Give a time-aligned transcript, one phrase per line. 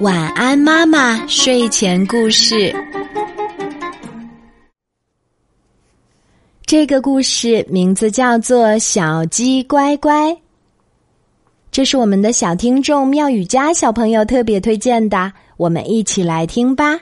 [0.00, 1.26] 晚安，妈妈。
[1.26, 2.74] 睡前故事。
[6.66, 10.30] 这个故事名字叫做《小鸡乖乖》，
[11.70, 16.98] 这是我们的小听众妙雨佳小朋友特别推荐的，我们一起来听吧。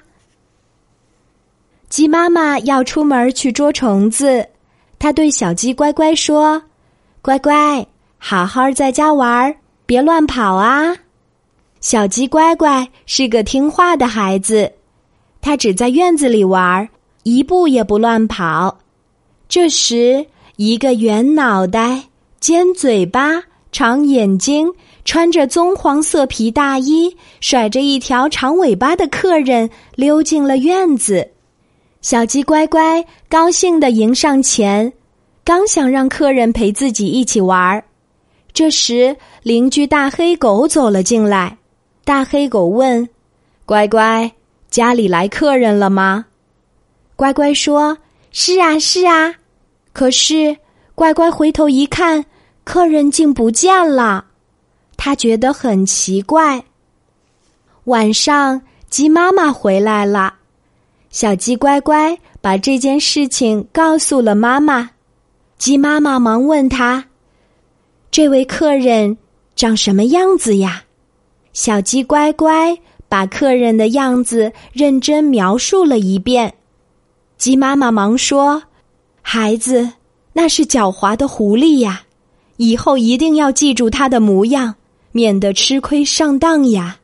[1.89, 4.47] 鸡妈妈要出门去捉虫子，
[4.99, 6.63] 它对小鸡乖乖说
[7.23, 7.87] ：“乖乖，
[8.19, 9.55] 好好在家玩，
[9.87, 10.95] 别乱跑啊。”
[11.83, 14.73] 小鸡乖乖是个听话的孩子，
[15.41, 16.89] 它只在院子里玩，
[17.25, 18.79] 一步也不乱跑。
[19.49, 20.25] 这时，
[20.55, 22.05] 一个圆脑袋、
[22.39, 24.73] 尖嘴巴、长眼睛、
[25.05, 31.29] 穿着棕黄色皮大衣、甩着一条长尾巴的客人溜进了院子。
[32.01, 34.93] 小鸡乖乖高兴地迎上前，
[35.43, 37.83] 刚想让客人陪自己一起玩，
[38.53, 41.59] 这时邻居大黑狗走了进来。
[42.05, 43.09] 大黑狗问
[43.65, 44.33] ：“乖乖，
[44.69, 46.27] 家里来客人了吗？”
[47.15, 47.99] 乖乖说
[48.33, 49.35] ：“是啊，是啊。”
[49.93, 50.57] 可是
[50.95, 52.25] 乖乖回头一看，
[52.65, 54.25] 客人竟不见了，
[54.97, 56.65] 他觉得很奇怪。
[57.85, 60.35] 晚上，鸡妈妈回来了，
[61.11, 64.91] 小鸡乖乖把这件事情告诉了妈妈。
[65.59, 67.05] 鸡妈妈忙问他
[68.11, 69.17] ：“这位客人
[69.55, 70.83] 长什么样子呀？”
[71.53, 72.77] 小鸡乖乖
[73.09, 76.55] 把客人的样子认真描述了一遍，
[77.37, 78.63] 鸡妈妈忙说
[79.21, 79.93] ：“孩子，
[80.33, 82.03] 那是狡猾的狐狸呀，
[82.57, 84.75] 以后一定要记住它的模样，
[85.13, 86.99] 免得吃亏上当呀。”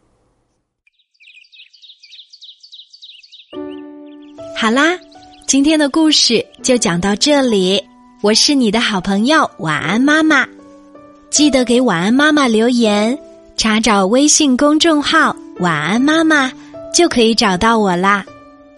[4.57, 4.99] 好啦，
[5.47, 7.85] 今天的故事就讲到这里。
[8.23, 10.49] 我是你的好朋友晚安妈妈，
[11.31, 13.17] 记得给晚安妈妈留言。
[13.59, 16.49] 查找微信公众号“晚安妈妈”，
[16.95, 18.25] 就可以找到我啦。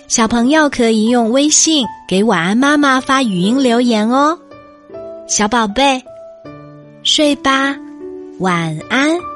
[0.08, 4.38] 小朋友可以用微信给晚安妈妈发语音留言哦。
[5.28, 6.02] 小宝贝，
[7.02, 7.76] 睡吧，
[8.38, 9.29] 晚安。